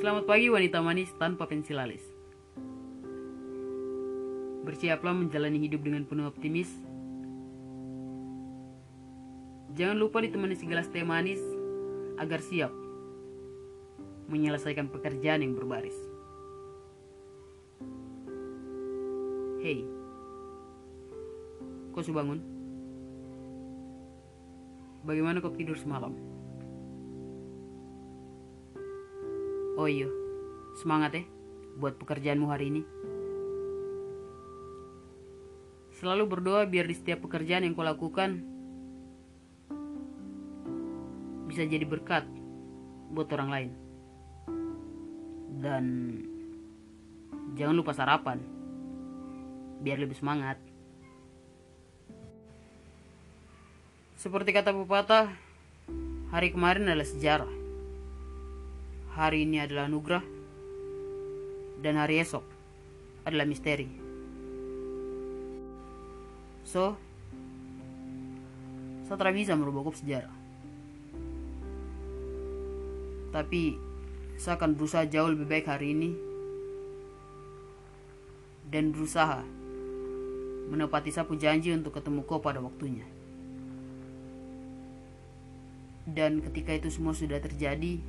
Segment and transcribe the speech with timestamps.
[0.00, 2.00] Selamat pagi wanita manis tanpa pensil alis.
[4.64, 6.72] Bersiaplah menjalani hidup dengan penuh optimis.
[9.76, 11.44] Jangan lupa ditemani segelas teh manis
[12.16, 12.72] agar siap
[14.32, 16.00] menyelesaikan pekerjaan yang berbaris.
[19.60, 19.84] Hei,
[21.92, 22.40] kau sudah bangun?
[25.04, 26.39] Bagaimana kau tidur semalam?
[29.80, 30.12] Oh iya,
[30.76, 31.24] semangat ya
[31.80, 32.82] buat pekerjaanmu hari ini.
[35.96, 38.44] Selalu berdoa biar di setiap pekerjaan yang kau lakukan
[41.48, 42.28] bisa jadi berkat
[43.08, 43.70] buat orang lain.
[45.64, 45.84] Dan
[47.56, 48.36] jangan lupa sarapan
[49.80, 50.60] biar lebih semangat.
[54.20, 55.32] Seperti kata pepatah,
[56.28, 57.59] hari kemarin adalah sejarah.
[59.20, 60.24] Hari ini adalah anugerah
[61.84, 62.40] dan hari esok
[63.28, 63.84] adalah misteri.
[66.64, 66.96] So,
[69.04, 70.32] tidak bisa merubah sejarah.
[73.28, 73.76] Tapi,
[74.40, 76.16] saya akan berusaha jauh lebih baik hari ini
[78.72, 79.44] dan berusaha
[80.72, 83.04] menepati sapu janji untuk ketemu kau pada waktunya.
[86.08, 88.00] Dan ketika itu semua sudah terjadi,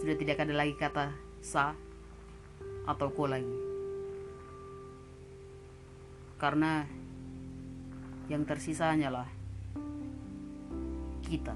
[0.00, 1.12] sudah tidak ada lagi kata
[1.44, 1.76] sa
[2.88, 3.56] atau ko lagi.
[6.40, 6.88] Karena
[8.32, 9.28] yang tersisa hanyalah
[11.28, 11.52] kita.